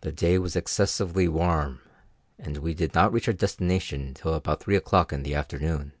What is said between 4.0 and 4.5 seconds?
till